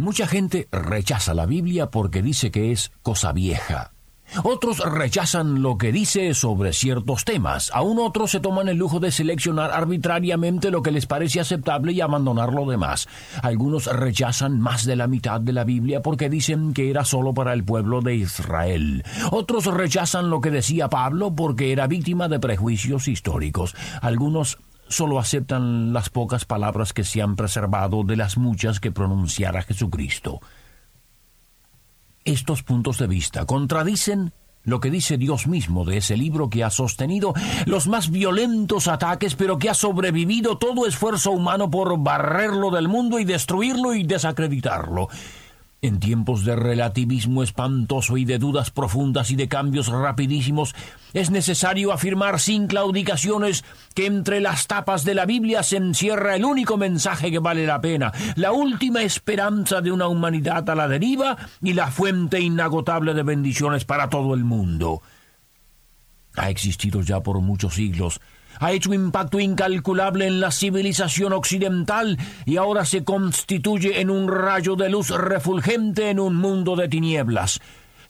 [0.00, 3.92] Mucha gente rechaza la Biblia porque dice que es cosa vieja.
[4.44, 7.70] Otros rechazan lo que dice sobre ciertos temas.
[7.74, 12.00] Aún otros se toman el lujo de seleccionar arbitrariamente lo que les parece aceptable y
[12.00, 13.08] abandonar lo demás.
[13.42, 17.52] Algunos rechazan más de la mitad de la Biblia porque dicen que era solo para
[17.52, 19.04] el pueblo de Israel.
[19.30, 23.76] Otros rechazan lo que decía Pablo porque era víctima de prejuicios históricos.
[24.00, 24.56] Algunos
[24.90, 30.40] solo aceptan las pocas palabras que se han preservado de las muchas que pronunciara Jesucristo.
[32.24, 36.70] Estos puntos de vista contradicen lo que dice Dios mismo de ese libro que ha
[36.70, 37.32] sostenido
[37.64, 43.18] los más violentos ataques, pero que ha sobrevivido todo esfuerzo humano por barrerlo del mundo
[43.18, 45.08] y destruirlo y desacreditarlo.
[45.82, 50.74] En tiempos de relativismo espantoso y de dudas profundas y de cambios rapidísimos,
[51.14, 53.64] es necesario afirmar sin claudicaciones
[53.94, 57.80] que entre las tapas de la Biblia se encierra el único mensaje que vale la
[57.80, 63.22] pena, la última esperanza de una humanidad a la deriva y la fuente inagotable de
[63.22, 65.00] bendiciones para todo el mundo.
[66.36, 68.20] Ha existido ya por muchos siglos
[68.60, 74.28] ha hecho un impacto incalculable en la civilización occidental y ahora se constituye en un
[74.28, 77.60] rayo de luz refulgente en un mundo de tinieblas.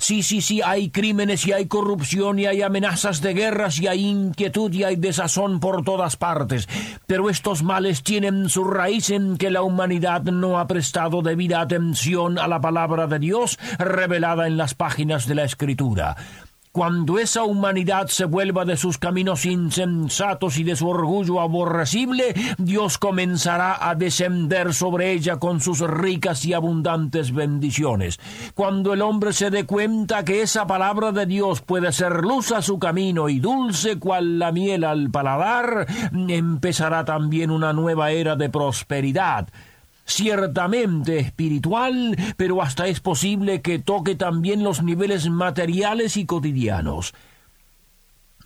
[0.00, 4.06] Sí, sí, sí, hay crímenes y hay corrupción y hay amenazas de guerras y hay
[4.06, 6.70] inquietud y hay desazón por todas partes.
[7.06, 12.38] Pero estos males tienen su raíz en que la humanidad no ha prestado debida atención
[12.38, 16.16] a la palabra de Dios revelada en las páginas de la Escritura.
[16.72, 22.96] Cuando esa humanidad se vuelva de sus caminos insensatos y de su orgullo aborrecible, Dios
[22.96, 28.20] comenzará a descender sobre ella con sus ricas y abundantes bendiciones.
[28.54, 32.62] Cuando el hombre se dé cuenta que esa palabra de Dios puede ser luz a
[32.62, 35.88] su camino y dulce cual la miel al paladar,
[36.28, 39.48] empezará también una nueva era de prosperidad
[40.10, 47.14] ciertamente espiritual, pero hasta es posible que toque también los niveles materiales y cotidianos.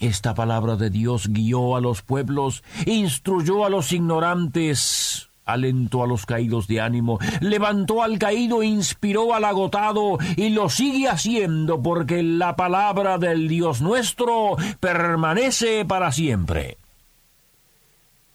[0.00, 6.26] Esta palabra de Dios guió a los pueblos, instruyó a los ignorantes, alentó a los
[6.26, 12.56] caídos de ánimo, levantó al caído, inspiró al agotado y lo sigue haciendo porque la
[12.56, 16.78] palabra del Dios nuestro permanece para siempre.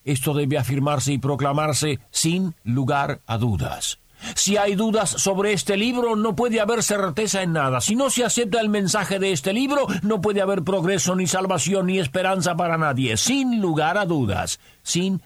[0.04, 4.00] Esto debe afirmarse y proclamarse sin lugar a dudas.
[4.36, 7.80] Si hay dudas sobre este libro, no puede haber certeza en nada.
[7.82, 11.88] Si no se acepta el mensaje de este libro, no puede haber progreso, ni salvación,
[11.88, 13.18] ni esperanza para nadie.
[13.18, 14.60] Sin lugar a dudas.
[14.84, 15.22] Sin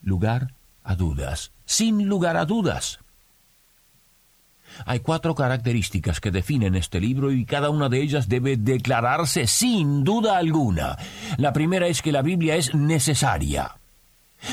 [0.00, 1.52] lugar a dudas.
[1.64, 2.98] Sin lugar a dudas.
[4.86, 10.02] Hay cuatro características que definen este libro y cada una de ellas debe declararse sin
[10.02, 10.96] duda alguna.
[11.36, 13.76] La primera es que la Biblia es necesaria.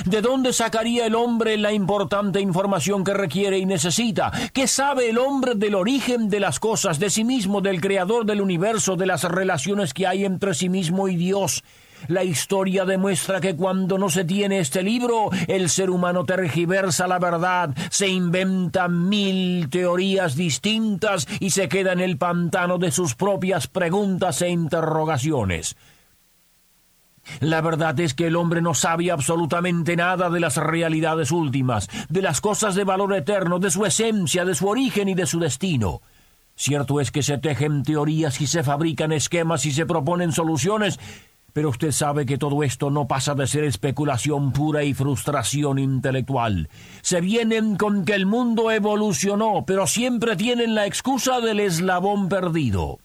[0.05, 4.31] ¿De dónde sacaría el hombre la importante información que requiere y necesita?
[4.53, 8.41] ¿Qué sabe el hombre del origen de las cosas, de sí mismo, del creador del
[8.41, 11.63] universo, de las relaciones que hay entre sí mismo y Dios?
[12.07, 17.19] La historia demuestra que cuando no se tiene este libro, el ser humano tergiversa la
[17.19, 23.67] verdad, se inventa mil teorías distintas y se queda en el pantano de sus propias
[23.67, 25.75] preguntas e interrogaciones.
[27.39, 32.21] La verdad es que el hombre no sabe absolutamente nada de las realidades últimas, de
[32.21, 36.01] las cosas de valor eterno, de su esencia, de su origen y de su destino.
[36.55, 40.99] Cierto es que se tejen teorías y se fabrican esquemas y se proponen soluciones,
[41.53, 46.69] pero usted sabe que todo esto no pasa de ser especulación pura y frustración intelectual.
[47.01, 52.99] Se vienen con que el mundo evolucionó, pero siempre tienen la excusa del eslabón perdido.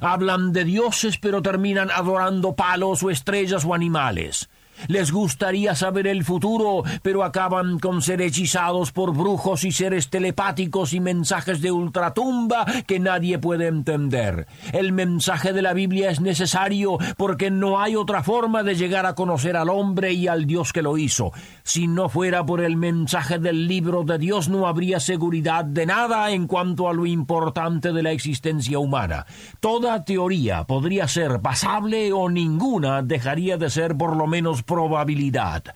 [0.00, 4.48] Hablan de dioses pero terminan adorando palos o estrellas o animales.
[4.88, 10.92] Les gustaría saber el futuro, pero acaban con ser hechizados por brujos y seres telepáticos
[10.92, 14.46] y mensajes de ultratumba que nadie puede entender.
[14.72, 19.14] El mensaje de la Biblia es necesario porque no hay otra forma de llegar a
[19.14, 21.32] conocer al hombre y al Dios que lo hizo.
[21.62, 26.30] Si no fuera por el mensaje del libro de Dios no habría seguridad de nada
[26.30, 29.26] en cuanto a lo importante de la existencia humana.
[29.60, 35.74] Toda teoría podría ser pasable o ninguna dejaría de ser por lo menos probabilidad.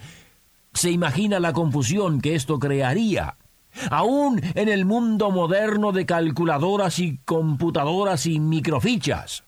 [0.73, 3.37] Se imagina la confusión que esto crearía.
[3.91, 9.45] aún en el mundo moderno de calculadoras y computadoras y microfichas.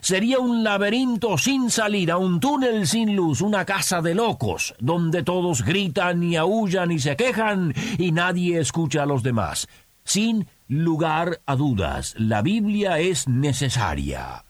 [0.00, 5.64] Sería un laberinto sin salida, un túnel sin luz, una casa de locos, donde todos
[5.64, 9.66] gritan y aullan y se quejan y nadie escucha a los demás.
[10.04, 14.44] Sin lugar a dudas, la Biblia es necesaria.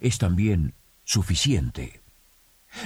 [0.00, 2.01] Es también suficiente.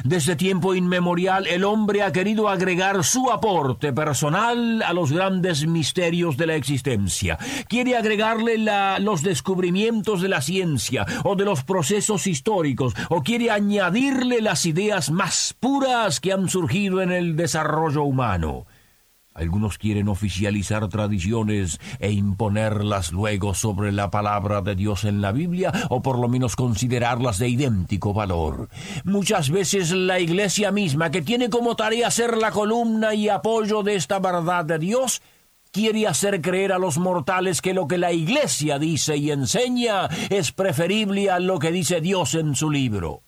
[0.05, 6.37] Desde tiempo inmemorial el hombre ha querido agregar su aporte personal a los grandes misterios
[6.37, 7.39] de la existencia.
[7.69, 8.59] Quiere agregarle
[9.01, 15.11] los descubrimientos de la ciencia o de los procesos históricos, o quiere añadirle las ideas
[15.11, 18.67] más puras que han surgido en el desarrollo humano.
[19.37, 25.73] Algunos quieren oficializar tradiciones e imponerlas luego sobre la palabra de Dios en la Biblia,
[25.91, 28.71] o por lo menos considerarlas de idéntico valor.
[29.05, 33.97] Muchas veces la Iglesia misma, que tiene como tarea ser la columna y apoyo de
[33.97, 35.21] esta verdad de Dios,
[35.71, 40.51] quiere hacer creer a los mortales que lo que la Iglesia dice y enseña es
[40.53, 43.26] preferible a lo que dice Dios en su libro.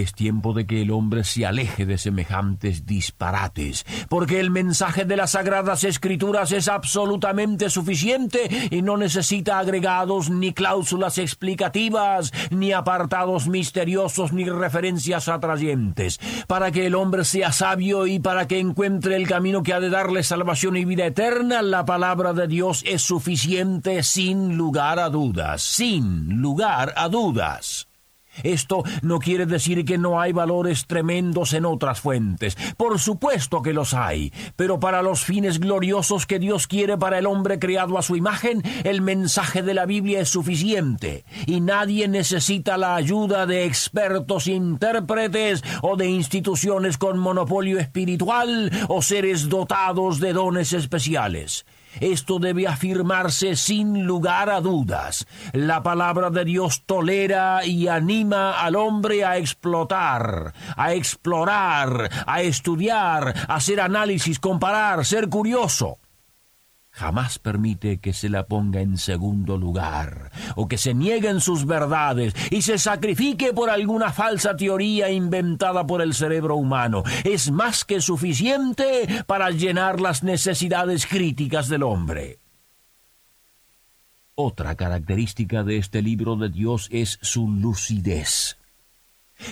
[0.00, 5.14] Es tiempo de que el hombre se aleje de semejantes disparates, porque el mensaje de
[5.14, 13.46] las sagradas escrituras es absolutamente suficiente y no necesita agregados ni cláusulas explicativas, ni apartados
[13.46, 16.18] misteriosos, ni referencias atrayentes.
[16.46, 19.90] Para que el hombre sea sabio y para que encuentre el camino que ha de
[19.90, 25.60] darle salvación y vida eterna, la palabra de Dios es suficiente sin lugar a dudas,
[25.60, 27.89] sin lugar a dudas.
[28.42, 32.56] Esto no quiere decir que no hay valores tremendos en otras fuentes.
[32.76, 37.26] Por supuesto que los hay, pero para los fines gloriosos que Dios quiere para el
[37.26, 42.76] hombre creado a su imagen, el mensaje de la Biblia es suficiente, y nadie necesita
[42.76, 50.32] la ayuda de expertos intérpretes o de instituciones con monopolio espiritual o seres dotados de
[50.32, 51.64] dones especiales.
[51.98, 55.26] Esto debe afirmarse sin lugar a dudas.
[55.52, 63.34] La palabra de Dios tolera y anima al hombre a explotar, a explorar, a estudiar,
[63.48, 65.98] a hacer análisis, comparar, ser curioso
[66.90, 72.34] jamás permite que se la ponga en segundo lugar, o que se nieguen sus verdades
[72.50, 77.02] y se sacrifique por alguna falsa teoría inventada por el cerebro humano.
[77.24, 82.38] Es más que suficiente para llenar las necesidades críticas del hombre.
[84.34, 88.59] Otra característica de este libro de Dios es su lucidez.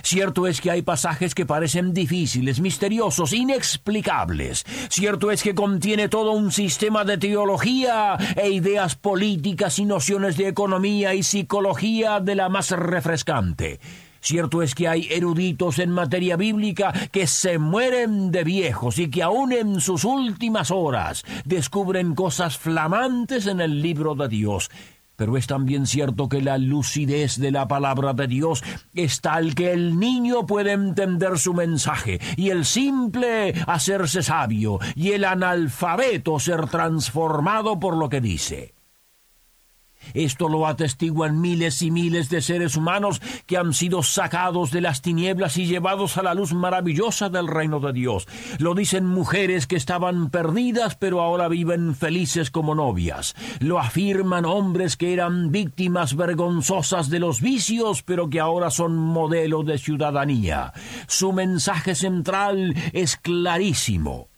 [0.03, 4.65] Cierto es que hay pasajes que parecen difíciles, misteriosos, inexplicables.
[4.91, 10.49] Cierto es que contiene todo un sistema de teología e ideas políticas y nociones de
[10.49, 13.81] economía y psicología de la más refrescante.
[14.21, 19.23] Cierto es que hay eruditos en materia bíblica que se mueren de viejos y que
[19.23, 24.71] aún en sus últimas horas descubren cosas flamantes en el libro de Dios.
[25.19, 28.63] Pero es también cierto que la lucidez de la palabra de Dios
[28.95, 35.11] es tal que el niño puede entender su mensaje y el simple hacerse sabio y
[35.11, 38.78] el analfabeto ser transformado por lo que dice.
[40.15, 45.03] Esto lo atestiguan miles y miles de seres humanos que han sido sacados de las
[45.03, 48.27] tinieblas y llevados a la luz maravillosa del reino de Dios.
[48.59, 53.35] Lo dicen mujeres que estaban perdidas pero ahora viven felices como novias.
[53.61, 59.63] Lo afirman hombres que eran víctimas vergonzosas de los vicios pero que ahora son modelo
[59.63, 60.73] de ciudadanía.
[61.07, 64.29] Su mensaje central es clarísimo.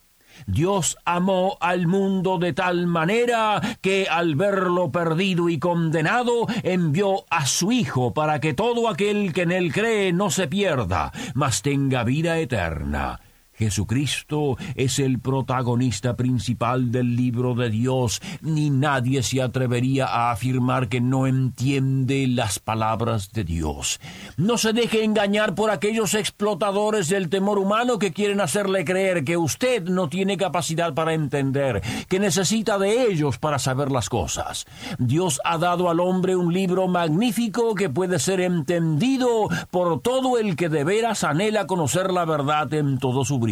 [0.46, 7.46] Dios amó al mundo de tal manera que al verlo perdido y condenado envió a
[7.46, 12.04] su Hijo para que todo aquel que en él cree no se pierda, mas tenga
[12.04, 13.20] vida eterna.
[13.60, 20.88] Jesucristo es el protagonista principal del libro de Dios, ni nadie se atrevería a afirmar
[20.88, 24.00] que no entiende las palabras de Dios.
[24.38, 29.36] No se deje engañar por aquellos explotadores del temor humano que quieren hacerle creer que
[29.36, 34.64] usted no tiene capacidad para entender, que necesita de ellos para saber las cosas.
[34.98, 40.56] Dios ha dado al hombre un libro magnífico que puede ser entendido por todo el
[40.56, 43.49] que de veras anhela conocer la verdad en todo su brillo.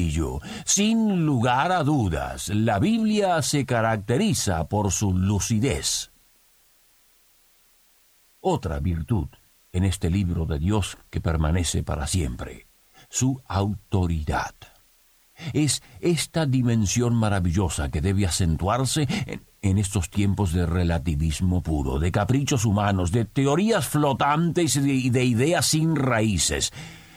[0.65, 6.11] Sin lugar a dudas, la Biblia se caracteriza por su lucidez.
[8.41, 9.29] Otra virtud
[9.73, 12.67] en este libro de Dios que permanece para siempre,
[13.09, 14.55] su autoridad.
[15.53, 19.07] Es esta dimensión maravillosa que debe acentuarse
[19.63, 25.67] en, estos tiempos de relativismo puro, de caprichos humanos, de teorías flotantes y de ideas
[25.67, 26.73] sin raíces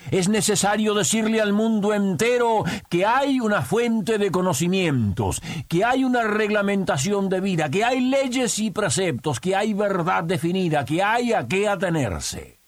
[0.09, 6.23] Es necesario decirle al mundo entero que hay una fuente de conocimientos, que hay una
[6.23, 11.47] reglamentación de vida, que hay leyes y preceptos, que hay verdad definida, que hay a
[11.47, 12.59] qué atenerse.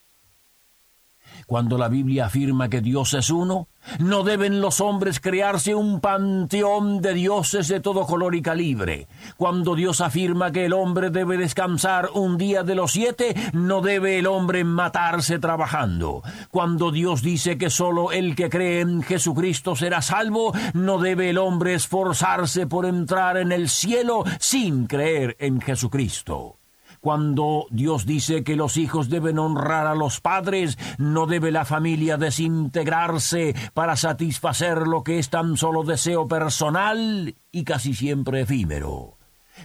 [1.47, 3.67] Cuando la Biblia afirma que Dios es uno,
[3.99, 9.07] no deben los hombres crearse un panteón de dioses de todo color y calibre.
[9.37, 14.19] Cuando Dios afirma que el hombre debe descansar un día de los siete, no debe
[14.19, 16.23] el hombre matarse trabajando.
[16.49, 21.37] Cuando Dios dice que solo el que cree en Jesucristo será salvo, no debe el
[21.37, 26.62] hombre esforzarse por entrar en el cielo sin creer en Jesucristo.
[27.03, 32.15] Cuando Dios dice que los hijos deben honrar a los padres, no debe la familia
[32.15, 39.17] desintegrarse para satisfacer lo que es tan solo deseo personal y casi siempre efímero.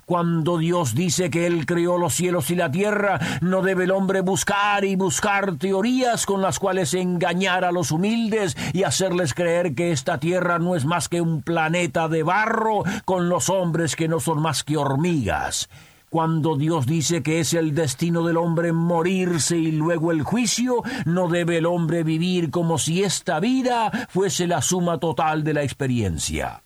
[0.04, 4.20] Cuando Dios dice que Él creó los cielos y la tierra, no debe el hombre
[4.20, 9.92] buscar y buscar teorías con las cuales engañar a los humildes y hacerles creer que
[9.92, 14.18] esta tierra no es más que un planeta de barro con los hombres que no
[14.18, 15.68] son más que hormigas.
[16.10, 21.28] Cuando Dios dice que es el destino del hombre morirse y luego el juicio, no
[21.28, 26.62] debe el hombre vivir como si esta vida fuese la suma total de la experiencia.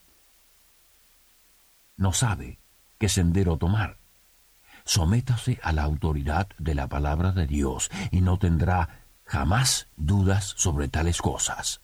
[1.97, 2.61] No sabe
[2.99, 3.99] qué sendero tomar.
[4.85, 10.89] Sométase a la autoridad de la palabra de Dios y no tendrá jamás dudas sobre
[10.89, 11.81] tales cosas.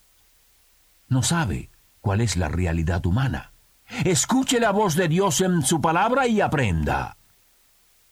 [1.08, 3.52] No sabe cuál es la realidad humana.
[4.04, 7.17] Escuche la voz de Dios en su palabra y aprenda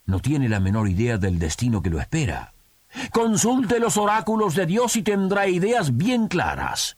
[0.06, 2.54] no tiene la menor idea del destino que lo espera.
[3.10, 6.96] Consulte los oráculos de Dios y tendrá ideas bien claras.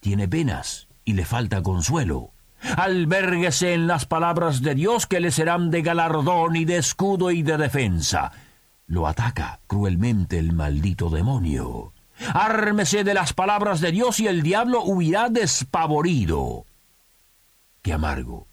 [0.00, 2.32] Tiene penas y le falta consuelo.
[2.76, 7.42] Albérguese en las palabras de Dios que le serán de galardón y de escudo y
[7.42, 8.32] de defensa.
[8.86, 11.92] Lo ataca cruelmente el maldito demonio.
[12.34, 16.64] Ármese de las palabras de Dios y el diablo huirá despavorido.
[17.82, 18.48] Qué amargo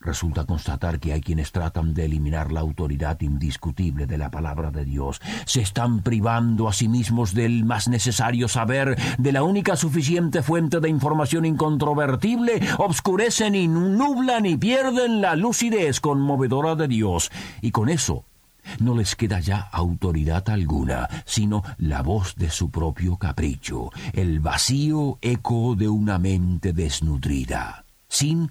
[0.00, 4.84] Resulta constatar que hay quienes tratan de eliminar la autoridad indiscutible de la palabra de
[4.84, 5.20] Dios.
[5.46, 10.80] Se están privando a sí mismos del más necesario saber, de la única suficiente fuente
[10.80, 17.30] de información incontrovertible, obscurecen y nublan y pierden la lucidez conmovedora de Dios.
[17.62, 18.24] Y con eso
[18.80, 25.18] no les queda ya autoridad alguna, sino la voz de su propio capricho, el vacío
[25.20, 28.50] eco de una mente desnutrida, sin